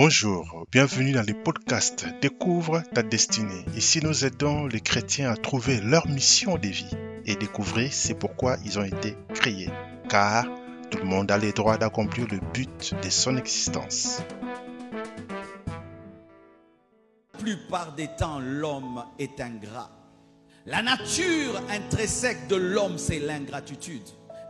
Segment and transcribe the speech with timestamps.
[0.00, 3.64] Bonjour, bienvenue dans le podcast Découvre ta destinée.
[3.74, 8.58] Ici, nous aidons les chrétiens à trouver leur mission de vie et découvrir c'est pourquoi
[8.64, 9.72] ils ont été créés.
[10.08, 10.44] Car
[10.92, 14.22] tout le monde a le droit d'accomplir le but de son existence.
[17.32, 19.90] La plupart des temps, l'homme est ingrat.
[20.64, 24.06] La nature intrinsèque de l'homme, c'est l'ingratitude.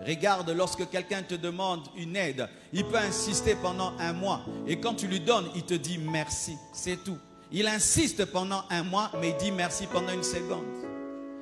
[0.06, 4.42] Regarde, lorsque quelqu'un te demande une aide, il peut insister pendant un mois.
[4.66, 6.56] Et quand tu lui donnes, il te dit merci.
[6.72, 7.18] C'est tout.
[7.50, 10.64] Il insiste pendant un mois, mais il dit merci pendant une seconde.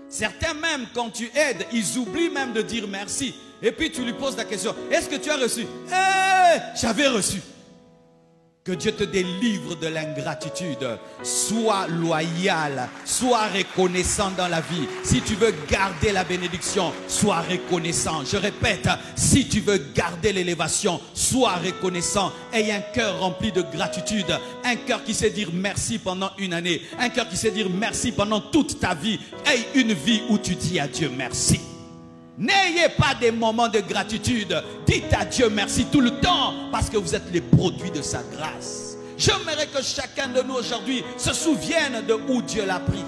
[0.08, 3.34] Certains même, quand tu aides, ils oublient même de dire merci.
[3.60, 5.66] Et puis tu lui poses la question, est-ce que tu as reçu?
[5.88, 7.40] Eh, j'avais reçu.
[8.66, 10.98] Que Dieu te délivre de l'ingratitude.
[11.22, 14.88] Sois loyal, sois reconnaissant dans la vie.
[15.04, 18.24] Si tu veux garder la bénédiction, sois reconnaissant.
[18.24, 22.32] Je répète, si tu veux garder l'élévation, sois reconnaissant.
[22.52, 26.82] Aie un cœur rempli de gratitude, un cœur qui sait dire merci pendant une année,
[26.98, 29.20] un cœur qui sait dire merci pendant toute ta vie.
[29.46, 31.60] Aie une vie où tu dis à Dieu merci.
[32.38, 34.62] N'ayez pas des moments de gratitude.
[34.86, 38.22] Dites à Dieu merci tout le temps parce que vous êtes les produits de sa
[38.32, 38.96] grâce.
[39.16, 43.04] J'aimerais que chacun de nous aujourd'hui se souvienne de où Dieu l'a pris.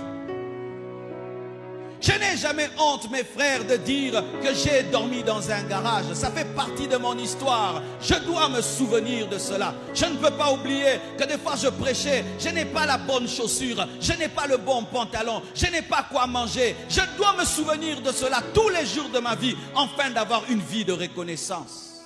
[2.08, 6.10] Je n'ai jamais honte, mes frères, de dire que j'ai dormi dans un garage.
[6.14, 7.82] Ça fait partie de mon histoire.
[8.00, 9.74] Je dois me souvenir de cela.
[9.92, 13.28] Je ne peux pas oublier que des fois je prêchais, je n'ai pas la bonne
[13.28, 16.74] chaussure, je n'ai pas le bon pantalon, je n'ai pas quoi manger.
[16.88, 20.60] Je dois me souvenir de cela tous les jours de ma vie, afin d'avoir une
[20.60, 22.04] vie de reconnaissance.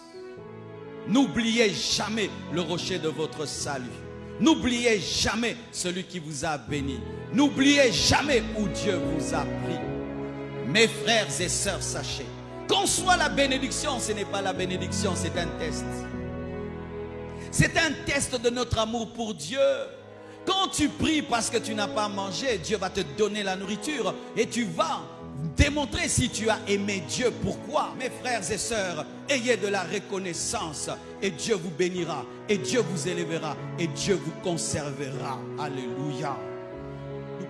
[1.07, 3.87] N'oubliez jamais le rocher de votre salut.
[4.41, 6.99] N'oubliez jamais celui qui vous a béni.
[7.33, 9.92] N'oubliez jamais où Dieu vous a pris.
[10.73, 12.27] Mes frères et sœurs, sachez,
[12.67, 15.85] qu'on soit la bénédiction, ce n'est pas la bénédiction, c'est un test.
[17.51, 19.61] C'est un test de notre amour pour Dieu.
[20.47, 24.15] Quand tu pries parce que tu n'as pas mangé, Dieu va te donner la nourriture
[24.35, 25.03] et tu vas
[25.57, 27.31] démontrer si tu as aimé Dieu.
[27.43, 27.93] Pourquoi?
[27.99, 30.89] Mes frères et sœurs, ayez de la reconnaissance
[31.21, 35.39] et Dieu vous bénira et Dieu vous élèvera et Dieu vous conservera.
[35.59, 36.35] Alléluia.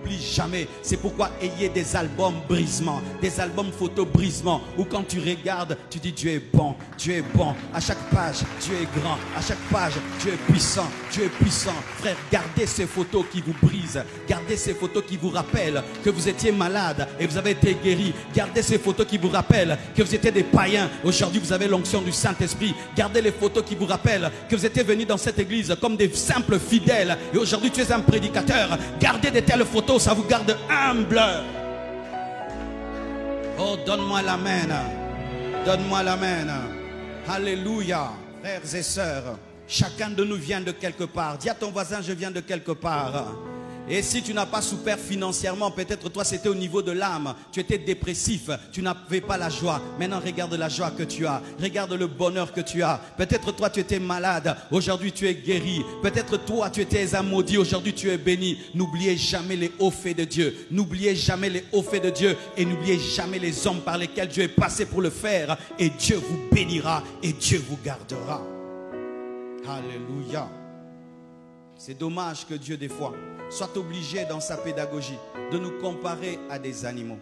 [0.03, 0.67] N'oublie jamais.
[0.81, 5.99] C'est pourquoi ayez des albums brisement, des albums photo brisement, où quand tu regardes, tu
[5.99, 7.53] dis Dieu est bon, Dieu est bon.
[7.73, 9.17] À chaque page, Dieu est grand.
[9.37, 11.73] À chaque page, Dieu est puissant, Dieu est puissant.
[11.97, 14.03] Frère, gardez ces photos qui vous brisent.
[14.27, 18.13] Gardez ces photos qui vous rappellent que vous étiez malade et vous avez été guéri.
[18.35, 20.89] Gardez ces photos qui vous rappellent que vous étiez des païens.
[21.03, 22.73] Aujourd'hui, vous avez l'onction du Saint-Esprit.
[22.95, 26.11] Gardez les photos qui vous rappellent que vous étiez venus dans cette église comme des
[26.13, 27.17] simples fidèles.
[27.33, 28.77] Et aujourd'hui, tu es un prédicateur.
[28.99, 31.21] Gardez de telles photos, ça vous garde humble.
[33.59, 34.37] Oh, donne-moi la.
[35.65, 36.17] Donne-moi la.
[37.27, 38.11] Alléluia.
[38.41, 39.37] Frères et sœurs,
[39.67, 41.37] chacun de nous vient de quelque part.
[41.37, 43.31] Dis à ton voisin, je viens de quelque part.
[43.89, 47.59] Et si tu n'as pas souffert financièrement, peut-être toi c'était au niveau de l'âme, tu
[47.59, 49.81] étais dépressif, tu n'avais pas la joie.
[49.99, 52.99] Maintenant regarde la joie que tu as, regarde le bonheur que tu as.
[53.17, 55.83] Peut-être toi tu étais malade, aujourd'hui tu es guéri.
[56.01, 58.57] Peut-être toi tu étais un maudit, aujourd'hui tu es béni.
[58.73, 60.55] N'oubliez jamais les hauts faits de Dieu.
[60.71, 64.43] N'oubliez jamais les hauts faits de Dieu et n'oubliez jamais les hommes par lesquels Dieu
[64.43, 65.57] est passé pour le faire.
[65.77, 68.41] Et Dieu vous bénira et Dieu vous gardera.
[69.67, 70.49] Alléluia.
[71.77, 73.13] C'est dommage que Dieu, des fois,
[73.53, 75.19] soit obligé dans sa pédagogie
[75.51, 77.19] de nous comparer à des animaux.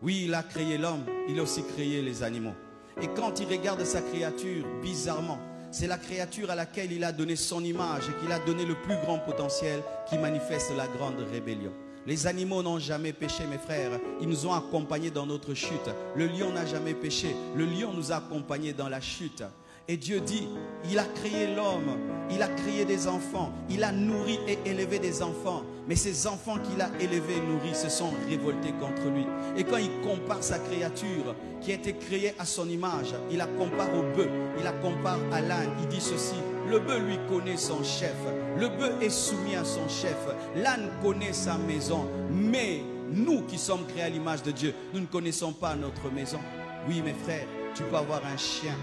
[0.00, 2.54] Oui, il a créé l'homme, il a aussi créé les animaux.
[3.02, 5.38] Et quand il regarde sa créature, bizarrement,
[5.70, 8.74] c'est la créature à laquelle il a donné son image et qu'il a donné le
[8.76, 11.72] plus grand potentiel qui manifeste la grande rébellion.
[12.06, 14.00] Les animaux n'ont jamais péché, mes frères.
[14.22, 15.90] Ils nous ont accompagnés dans notre chute.
[16.16, 17.36] Le lion n'a jamais péché.
[17.54, 19.44] Le lion nous a accompagnés dans la chute.
[19.90, 20.46] Et Dieu dit,
[20.90, 21.96] il a créé l'homme,
[22.30, 25.62] il a créé des enfants, il a nourri et élevé des enfants.
[25.88, 29.24] Mais ces enfants qu'il a élevés et nourris se sont révoltés contre lui.
[29.56, 33.46] Et quand il compare sa créature qui a été créée à son image, il la
[33.46, 34.28] compare au bœuf,
[34.58, 35.70] il la compare à l'âne.
[35.80, 36.36] Il dit ceci,
[36.68, 38.14] le bœuf lui connaît son chef,
[38.58, 40.18] le bœuf est soumis à son chef,
[40.54, 42.06] l'âne connaît sa maison.
[42.30, 46.40] Mais nous qui sommes créés à l'image de Dieu, nous ne connaissons pas notre maison.
[46.86, 48.74] Oui, mes frères, tu peux avoir un chien,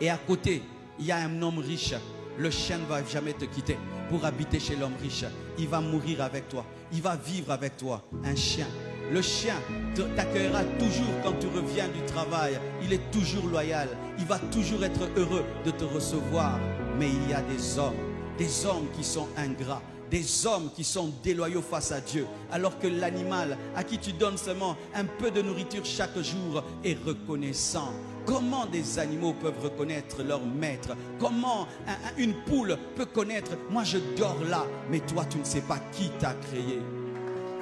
[0.00, 0.62] et à côté,
[0.98, 1.94] il y a un homme riche.
[2.38, 3.76] Le chien ne va jamais te quitter
[4.08, 5.24] pour habiter chez l'homme riche.
[5.58, 6.64] Il va mourir avec toi.
[6.92, 8.02] Il va vivre avec toi.
[8.24, 8.66] Un chien.
[9.10, 9.54] Le chien
[10.16, 12.60] t'accueillera toujours quand tu reviens du travail.
[12.82, 13.88] Il est toujours loyal.
[14.18, 16.58] Il va toujours être heureux de te recevoir.
[16.98, 17.94] Mais il y a des hommes,
[18.36, 22.86] des hommes qui sont ingrats, des hommes qui sont déloyaux face à Dieu, alors que
[22.86, 27.92] l'animal à qui tu donnes seulement un peu de nourriture chaque jour est reconnaissant.
[28.28, 30.90] Comment des animaux peuvent reconnaître leur maître?
[31.18, 35.44] Comment un- un- une poule peut connaître Moi je dors là, mais toi tu ne
[35.44, 36.78] sais pas qui t'a créé.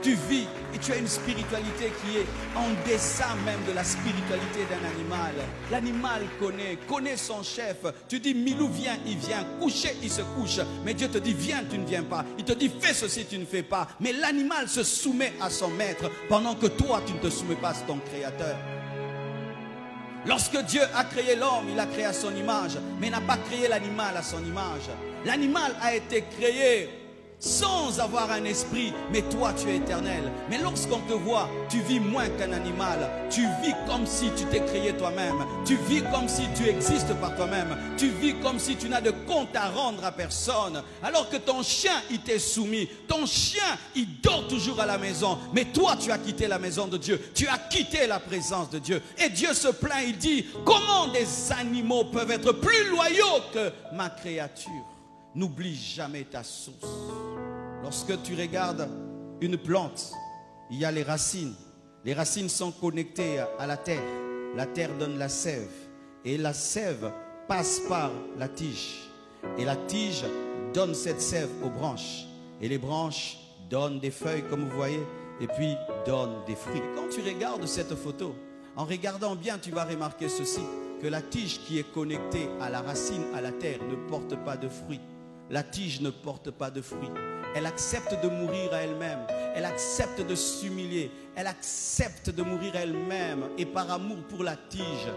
[0.03, 2.27] Tu vis et tu as une spiritualité qui est
[2.57, 5.35] en dessin même de la spiritualité d'un animal.
[5.71, 7.79] L'animal connaît, connaît son chef.
[8.09, 9.45] Tu dis Milou viens, il vient.
[9.61, 10.59] Coucher, il se couche.
[10.85, 12.25] Mais Dieu te dit viens, tu ne viens pas.
[12.39, 13.87] Il te dit fais ceci, tu ne fais pas.
[14.01, 17.71] Mais l'animal se soumet à son maître pendant que toi tu ne te soumets pas
[17.71, 18.57] à ton créateur.
[20.27, 23.69] Lorsque Dieu a créé l'homme, il a créé à son image, mais n'a pas créé
[23.69, 24.91] l'animal à son image.
[25.25, 27.06] L'animal a été créé
[27.39, 30.33] sans avoir un esprit, mais toi tu es éternel.
[30.51, 32.99] Mais lorsqu'on te voit, tu vis moins qu'un animal.
[33.31, 35.45] Tu vis comme si tu t'es créé toi-même.
[35.65, 37.77] Tu vis comme si tu existes par toi-même.
[37.97, 40.83] Tu vis comme si tu n'as de compte à rendre à personne.
[41.03, 42.89] Alors que ton chien, il t'est soumis.
[43.07, 45.39] Ton chien, il dort toujours à la maison.
[45.53, 47.21] Mais toi, tu as quitté la maison de Dieu.
[47.35, 49.03] Tu as quitté la présence de Dieu.
[49.19, 54.11] Et Dieu se plaint, il dit, comment des animaux peuvent être plus loyaux que ma
[54.11, 54.71] créature?
[55.35, 57.26] N'oublie jamais ta source.
[57.83, 58.89] Lorsque tu regardes
[59.41, 60.13] une plante,
[60.71, 61.55] il y a les racines.
[62.05, 64.03] Les racines sont connectées à la terre.
[64.55, 65.71] La terre donne la sève.
[66.25, 67.13] Et la sève
[67.47, 69.11] passe par la tige.
[69.59, 70.25] Et la tige
[70.73, 72.27] donne cette sève aux branches.
[72.61, 73.39] Et les branches
[73.69, 75.03] donnent des feuilles, comme vous voyez,
[75.41, 75.75] et puis
[76.07, 76.83] donnent des fruits.
[76.95, 78.35] Quand tu regardes cette photo,
[78.77, 80.63] en regardant bien, tu vas remarquer ceci,
[81.01, 84.57] que la tige qui est connectée à la racine, à la terre, ne porte pas
[84.57, 85.01] de fruits.
[85.51, 87.11] La tige ne porte pas de fruits.
[87.57, 89.21] Elle accepte de mourir à elle-même.
[89.55, 91.11] Elle accepte de s'humilier.
[91.35, 93.45] Elle accepte de mourir elle-même.
[93.57, 95.09] Et par amour pour la tige,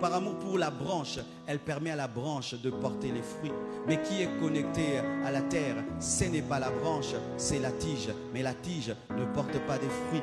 [0.00, 1.18] par amour pour la branche,
[1.48, 3.50] elle permet à la branche de porter les fruits.
[3.88, 8.10] Mais qui est connecté à la terre, ce n'est pas la branche, c'est la tige.
[8.32, 10.22] Mais la tige ne porte pas des fruits.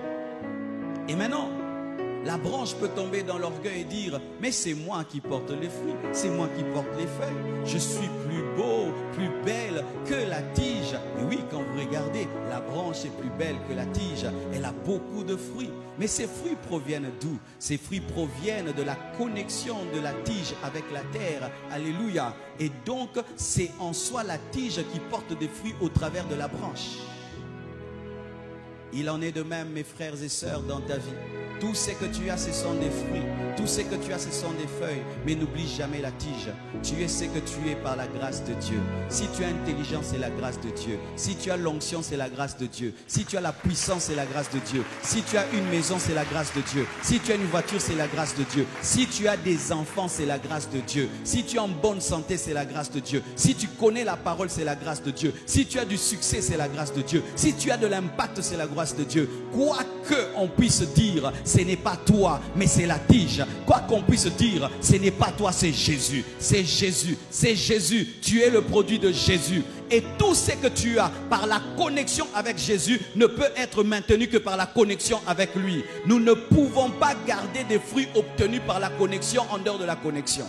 [1.10, 1.50] Et maintenant,
[2.26, 5.96] la branche peut tomber dans l'orgueil et dire, mais c'est moi qui porte les fruits,
[6.12, 7.66] c'est moi qui porte les feuilles.
[7.66, 10.94] Je suis plus beau, plus belle que la tige.
[11.20, 14.26] Et oui, quand vous regardez, la branche est plus belle que la tige.
[14.54, 15.72] Elle a beaucoup de fruits.
[15.98, 17.38] Mais ces fruits proviennent d'où?
[17.60, 21.50] Ces fruits proviennent de la connexion de la tige avec la terre.
[21.72, 22.36] Alléluia.
[22.60, 26.48] Et donc, c'est en soi la tige qui porte des fruits au travers de la
[26.48, 26.98] branche.
[28.94, 31.41] Il en est de même, mes frères et sœurs, dans ta vie.
[31.62, 33.22] Tout ce que tu as, ce sont des fruits.
[33.56, 35.04] Tout ce que tu as, ce sont des feuilles.
[35.28, 36.50] Mais n'oublie jamais la tige.
[36.82, 38.80] Tu es ce que tu es par la grâce de Dieu.
[39.10, 40.98] Si tu as intelligence, c'est la grâce de Dieu.
[41.16, 42.96] Si tu as l'onction, c'est la grâce de Dieu.
[43.06, 44.84] Si tu as la puissance, c'est la grâce de Dieu.
[45.04, 46.88] Si tu as une maison, c'est la grâce de Dieu.
[47.04, 48.66] Si tu as une voiture, c'est la grâce de Dieu.
[48.82, 51.10] Si tu as des enfants, c'est la grâce de Dieu.
[51.24, 53.22] Si tu es en bonne santé, c'est la grâce de Dieu.
[53.36, 55.32] Si tu connais la parole, c'est la grâce de Dieu.
[55.46, 57.24] Si tu as du succès, c'est la grâce de Dieu.
[57.36, 59.30] Si tu as de l'impact, c'est la grâce de Dieu.
[59.54, 59.78] Quoi
[60.10, 63.44] que on puisse dire, ce n'est pas toi, mais c'est la tige.
[63.66, 66.24] Quoi qu'on puisse dire, ce n'est pas toi, c'est Jésus.
[66.40, 67.18] C'est Jésus.
[67.30, 68.08] C'est Jésus.
[68.22, 69.64] Tu es le produit de Jésus.
[69.90, 74.28] Et tout ce que tu as par la connexion avec Jésus ne peut être maintenu
[74.28, 75.84] que par la connexion avec lui.
[76.06, 79.98] Nous ne pouvons pas garder des fruits obtenus par la connexion en dehors de la
[79.98, 80.46] connexion.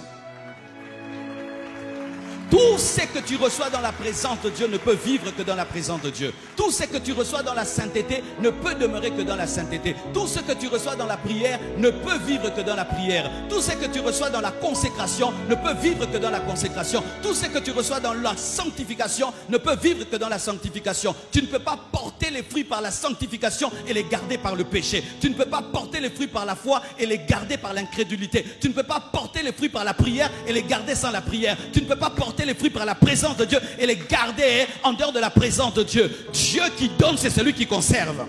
[2.52, 5.54] Tout ce que tu reçois dans la présence de Dieu ne peut vivre que dans
[5.54, 6.34] la présence de Dieu.
[6.54, 9.96] Tout ce que tu reçois dans la sainteté ne peut demeurer que dans la sainteté.
[10.12, 13.30] Tout ce que tu reçois dans la prière ne peut vivre que dans la prière.
[13.48, 17.02] Tout ce que tu reçois dans la consécration ne peut vivre que dans la consécration.
[17.22, 21.16] Tout ce que tu reçois dans la sanctification ne peut vivre que dans la sanctification.
[21.32, 24.64] Tu ne peux pas porter les fruits par la sanctification et les garder par le
[24.64, 25.02] péché.
[25.22, 28.44] Tu ne peux pas porter les fruits par la foi et les garder par l'incrédulité.
[28.60, 31.22] Tu ne peux pas porter les fruits par la prière et les garder sans la
[31.22, 31.56] prière.
[31.72, 34.66] Tu ne peux pas porter les fruits par la présence de Dieu et les garder
[34.82, 36.10] en dehors de la présence de Dieu.
[36.32, 38.26] Dieu qui donne, c'est celui qui conserve.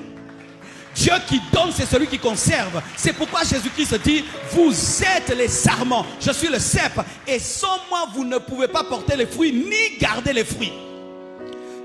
[0.95, 2.81] Dieu qui donne, c'est celui qui conserve.
[2.95, 6.93] C'est pourquoi Jésus-Christ dit, vous êtes les sarments, je suis le cep,
[7.27, 10.73] et sans moi, vous ne pouvez pas porter les fruits ni garder les fruits.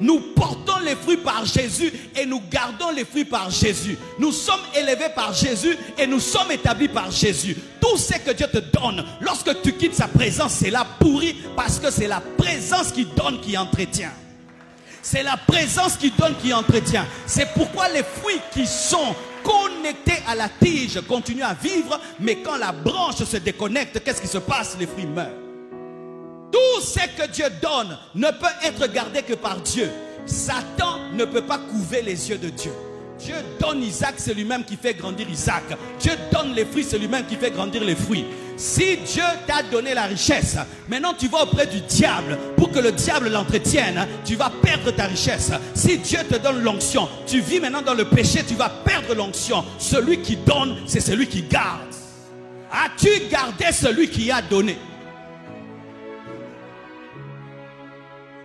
[0.01, 3.99] Nous portons les fruits par Jésus et nous gardons les fruits par Jésus.
[4.19, 7.57] Nous sommes élevés par Jésus et nous sommes établis par Jésus.
[7.81, 11.79] Tout ce que Dieu te donne, lorsque tu quittes sa présence, c'est la pourri parce
[11.79, 14.13] que c'est la présence qui donne, qui entretient.
[15.03, 17.07] C'est la présence qui donne, qui entretient.
[17.27, 22.57] C'est pourquoi les fruits qui sont connectés à la tige continuent à vivre, mais quand
[22.57, 24.77] la branche se déconnecte, qu'est-ce qui se passe?
[24.79, 25.48] Les fruits meurent.
[26.51, 29.91] Tout ce que Dieu donne ne peut être gardé que par Dieu.
[30.27, 32.73] Satan ne peut pas couver les yeux de Dieu.
[33.19, 35.65] Dieu donne Isaac, c'est lui-même qui fait grandir Isaac.
[35.99, 38.25] Dieu donne les fruits, c'est lui-même qui fait grandir les fruits.
[38.57, 40.57] Si Dieu t'a donné la richesse,
[40.89, 45.05] maintenant tu vas auprès du diable pour que le diable l'entretienne, tu vas perdre ta
[45.05, 45.53] richesse.
[45.75, 49.65] Si Dieu te donne l'onction, tu vis maintenant dans le péché, tu vas perdre l'onction.
[49.79, 51.89] Celui qui donne, c'est celui qui garde.
[52.71, 54.77] As-tu gardé celui qui a donné?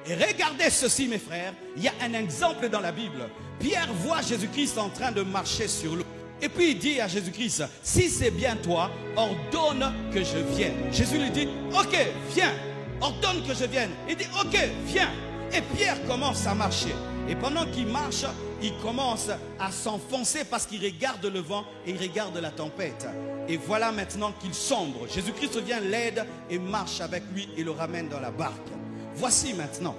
[0.08, 1.54] Et regardez ceci, mes frères.
[1.78, 3.30] Il y a un exemple dans la Bible.
[3.60, 6.04] Pierre voit Jésus-Christ en train de marcher sur l'eau.
[6.42, 10.74] Et puis il dit à Jésus-Christ, si c'est bien toi, ordonne que je vienne.
[10.92, 11.98] Jésus lui dit, ok,
[12.36, 12.52] viens,
[13.00, 13.92] ordonne que je vienne.
[14.10, 15.10] Il dit, ok, viens.
[15.54, 16.94] Et Pierre commence à marcher.
[17.30, 18.26] Et pendant qu'il marche,
[18.62, 23.08] il commence à s'enfoncer parce qu'il regarde le vent et il regarde la tempête.
[23.48, 25.08] Et voilà maintenant qu'il sombre.
[25.08, 28.73] Jésus-Christ vient, l'aide et marche avec lui et le ramène dans la barque.
[29.16, 29.96] Voici maintenant.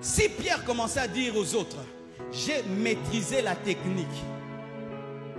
[0.00, 1.84] Si Pierre commençait à dire aux autres,
[2.30, 4.06] j'ai maîtrisé la technique.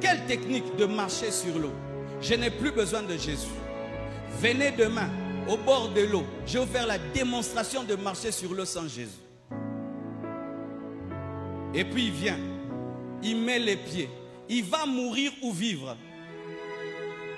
[0.01, 1.73] Quelle technique de marcher sur l'eau?
[2.21, 3.47] Je n'ai plus besoin de Jésus.
[4.39, 5.09] Venez demain
[5.47, 6.23] au bord de l'eau.
[6.45, 9.09] Je vais faire la démonstration de marcher sur l'eau sans Jésus.
[11.73, 12.39] Et puis il vient,
[13.21, 14.09] il met les pieds.
[14.49, 15.95] Il va mourir ou vivre.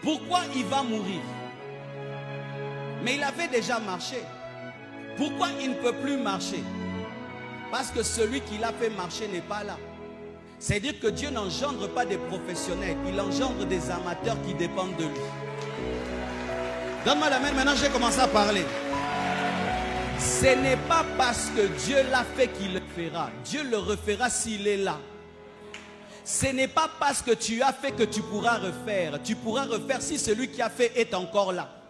[0.02, 1.22] Pourquoi il va mourir?
[3.04, 4.18] Mais il avait déjà marché.
[5.22, 6.64] Pourquoi il ne peut plus marcher?
[7.70, 9.78] Parce que celui qui l'a fait marcher n'est pas là.
[10.58, 15.22] C'est-à-dire que Dieu n'engendre pas des professionnels, il engendre des amateurs qui dépendent de lui.
[17.06, 18.64] Donne-moi la main, maintenant j'ai commencé à parler.
[20.18, 23.30] Ce n'est pas parce que Dieu l'a fait qu'il le fera.
[23.46, 24.98] Dieu le refera s'il est là.
[26.26, 29.20] Ce n'est pas parce que tu as fait que tu pourras refaire.
[29.24, 31.81] Tu pourras refaire si celui qui a fait est encore là.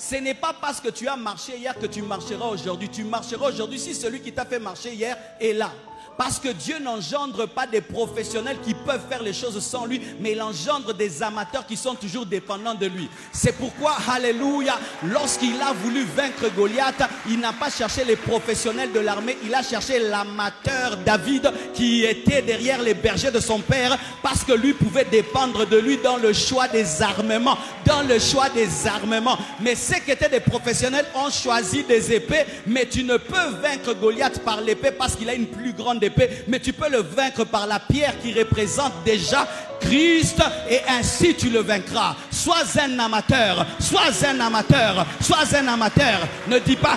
[0.00, 2.88] Ce n'est pas parce que tu as marché hier que tu marcheras aujourd'hui.
[2.88, 5.70] Tu marcheras aujourd'hui si celui qui t'a fait marcher hier est là.
[6.20, 10.32] Parce que Dieu n'engendre pas des professionnels qui peuvent faire les choses sans lui, mais
[10.32, 13.08] il engendre des amateurs qui sont toujours dépendants de lui.
[13.32, 19.00] C'est pourquoi, Alléluia, lorsqu'il a voulu vaincre Goliath, il n'a pas cherché les professionnels de
[19.00, 24.44] l'armée, il a cherché l'amateur David qui était derrière les bergers de son père, parce
[24.44, 28.86] que lui pouvait dépendre de lui dans le choix des armements, dans le choix des
[28.86, 29.38] armements.
[29.62, 33.94] Mais ceux qui étaient des professionnels ont choisi des épées, mais tu ne peux vaincre
[33.94, 36.09] Goliath par l'épée parce qu'il a une plus grande épée
[36.48, 39.46] mais tu peux le vaincre par la pierre qui représente déjà
[39.80, 42.16] Christ et ainsi tu le vaincras.
[42.30, 46.20] Sois un amateur, sois un amateur, sois un amateur.
[46.48, 46.96] Ne dis pas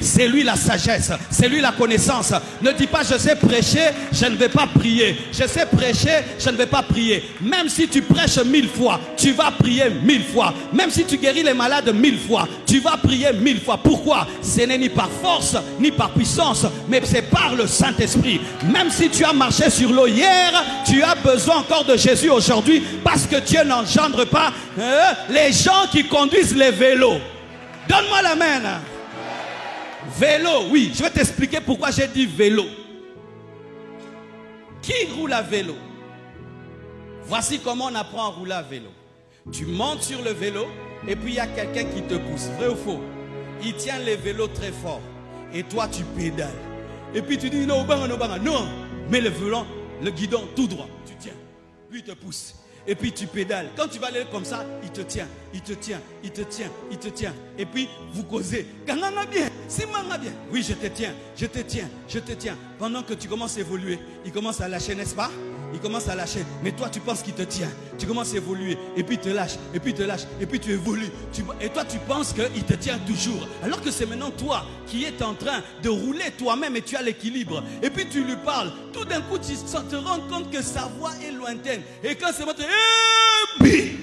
[0.00, 2.32] c'est lui la sagesse, c'est lui la connaissance.
[2.62, 5.16] Ne dis pas je sais prêcher, je ne vais pas prier.
[5.32, 7.24] Je sais prêcher, je ne vais pas prier.
[7.40, 10.54] Même si tu prêches mille fois, tu vas prier mille fois.
[10.72, 13.78] Même si tu guéris les malades mille fois, tu vas prier mille fois.
[13.82, 14.26] Pourquoi?
[14.42, 18.40] Ce n'est ni par force, ni par puissance, mais c'est par le Saint-Esprit.
[18.72, 20.52] Même si tu as marché sur l'eau hier,
[20.86, 25.86] tu as besoin encore de Jésus aujourd'hui parce que Dieu n'engendre pas hein, les gens
[25.90, 27.18] qui conduisent les vélos.
[27.88, 28.80] Donne-moi la main.
[30.18, 32.64] Vélo, oui, je vais t'expliquer pourquoi j'ai dit vélo.
[34.80, 35.74] Qui roule à vélo?
[37.24, 38.90] Voici comment on apprend à rouler à vélo.
[39.52, 40.66] Tu montes sur le vélo
[41.06, 42.48] et puis il y a quelqu'un qui te pousse.
[42.58, 43.00] Vrai ou faux?
[43.62, 45.00] Il tient les vélos très fort
[45.52, 46.48] et toi tu pédales.
[47.14, 48.68] Et puis tu dis non, non, non, non,
[49.10, 49.66] mais le volant
[50.02, 50.88] le guidon tout droit.
[51.06, 51.34] Tu tiens.
[51.90, 52.54] Lui te pousse.
[52.86, 53.70] Et puis tu pédales.
[53.76, 56.70] Quand tu vas aller comme ça, il te tient, il te tient, il te tient,
[56.90, 57.34] il te tient.
[57.58, 58.66] Et puis vous causez.
[58.86, 60.32] bien, si bien.
[60.52, 62.56] Oui, je te tiens, je te tiens, je te tiens.
[62.78, 65.30] Pendant que tu commences à évoluer, il commence à lâcher, n'est-ce pas?
[65.72, 66.44] Il commence à lâcher.
[66.62, 67.70] Mais toi, tu penses qu'il te tient.
[67.98, 68.78] Tu commences à évoluer.
[68.96, 69.56] Et puis il te lâche.
[69.74, 70.22] Et puis il te lâche.
[70.40, 71.10] Et puis tu évolues.
[71.60, 73.46] et toi, tu penses qu'il te tient toujours.
[73.62, 77.02] Alors que c'est maintenant toi qui es en train de rouler toi-même et tu as
[77.02, 77.62] l'équilibre.
[77.82, 78.72] Et puis tu lui parles.
[78.92, 81.82] Tout d'un coup, tu te rends compte que sa voix est lointaine.
[82.02, 82.44] Et quand c'est.
[83.64, 83.96] Eh,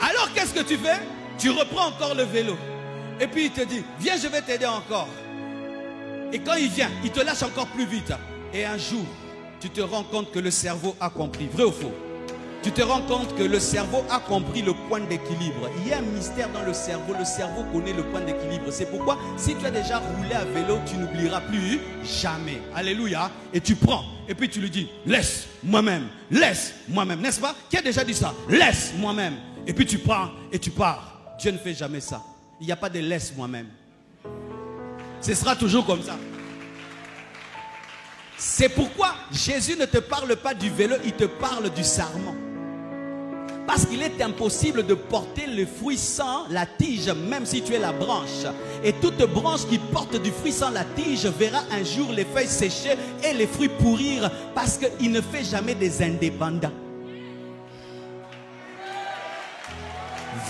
[0.00, 0.98] Alors qu'est-ce que tu fais?
[1.38, 2.56] Tu reprends encore le vélo.
[3.20, 5.08] Et puis il te dit, viens, je vais t'aider encore.
[6.32, 8.12] Et quand il vient, il te lâche encore plus vite.
[8.52, 9.04] Et un jour,
[9.60, 11.46] tu te rends compte que le cerveau a compris.
[11.52, 11.92] Vrai ou faux?
[12.62, 15.70] Tu te rends compte que le cerveau a compris le point d'équilibre.
[15.78, 17.14] Il y a un mystère dans le cerveau.
[17.18, 18.70] Le cerveau connaît le point d'équilibre.
[18.70, 22.60] C'est pourquoi si tu as déjà roulé à vélo, tu n'oublieras plus jamais.
[22.74, 23.30] Alléluia.
[23.54, 24.04] Et tu prends.
[24.28, 26.08] Et puis tu lui dis, laisse moi-même.
[26.30, 27.20] Laisse moi-même.
[27.20, 27.54] N'est-ce pas?
[27.70, 28.34] Qui a déjà dit ça?
[28.48, 29.36] Laisse moi-même.
[29.66, 31.36] Et puis tu prends et tu pars.
[31.38, 32.22] Dieu ne fait jamais ça.
[32.60, 33.68] Il n'y a pas de laisse moi-même.
[35.22, 36.16] Ce sera toujours comme ça.
[38.42, 42.34] C'est pourquoi Jésus ne te parle pas du vélo, il te parle du sarment.
[43.66, 47.78] Parce qu'il est impossible de porter le fruit sans la tige, même si tu es
[47.78, 48.46] la branche.
[48.82, 52.48] Et toute branche qui porte du fruit sans la tige verra un jour les feuilles
[52.48, 56.72] sécher et les fruits pourrir, parce qu'il ne fait jamais des indépendants.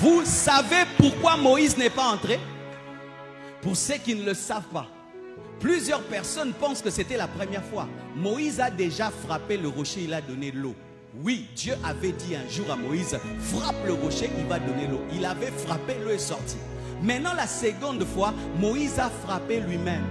[0.01, 2.39] Vous savez pourquoi Moïse n'est pas entré?
[3.61, 4.87] Pour ceux qui ne le savent pas.
[5.61, 7.87] Plusieurs personnes pensent que c'était la première fois.
[8.17, 10.75] Moïse a déjà frappé le rocher, il a donné l'eau.
[11.23, 15.03] Oui, Dieu avait dit un jour à Moïse, frappe le rocher, il va donner l'eau.
[15.13, 16.57] Il avait frappé, l'eau est sortie.
[17.03, 20.05] Maintenant, la seconde fois, Moïse a frappé lui-même.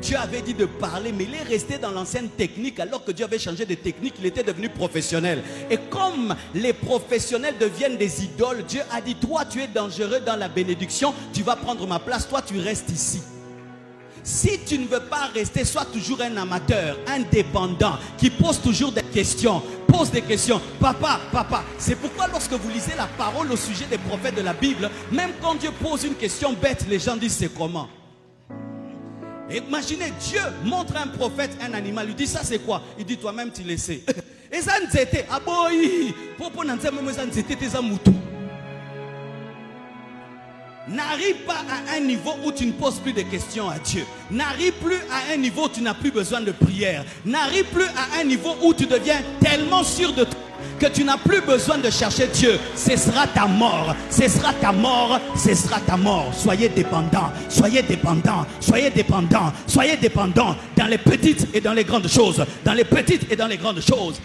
[0.00, 3.24] Dieu avait dit de parler, mais il est resté dans l'ancienne technique alors que Dieu
[3.24, 5.40] avait changé de technique, il était devenu professionnel.
[5.70, 10.34] Et comme les professionnels deviennent des idoles, Dieu a dit, toi tu es dangereux dans
[10.34, 13.22] la bénédiction, tu vas prendre ma place, toi tu restes ici.
[14.24, 19.02] Si tu ne veux pas rester, sois toujours un amateur, indépendant, qui pose toujours des
[19.02, 19.62] questions.
[19.86, 20.60] Pose des questions.
[20.80, 21.64] Papa, papa.
[21.76, 25.32] C'est pourquoi lorsque vous lisez la parole au sujet des prophètes de la Bible, même
[25.40, 27.88] quand Dieu pose une question bête, les gens disent c'est comment?
[29.50, 32.80] Imaginez, Dieu montre un prophète un animal, il dit ça c'est quoi?
[32.98, 34.02] Il dit toi-même tu le sais.
[34.52, 34.74] Et ça.
[40.88, 44.04] N'arrive pas à un niveau où tu ne poses plus de questions à Dieu.
[44.30, 47.04] N'arrive plus à un niveau où tu n'as plus besoin de prière.
[47.24, 50.40] N'arrive plus à un niveau où tu deviens tellement sûr de toi
[50.80, 52.58] que tu n'as plus besoin de chercher Dieu.
[52.74, 53.94] Ce sera ta mort.
[54.10, 55.20] Ce sera ta mort.
[55.36, 56.32] Ce sera ta mort.
[56.34, 57.30] Soyez dépendants.
[57.48, 58.44] Soyez dépendants.
[58.60, 59.52] Soyez dépendants.
[59.66, 62.44] Soyez dépendants dans les petites et dans les grandes choses.
[62.64, 64.20] Dans les petites et dans les grandes choses.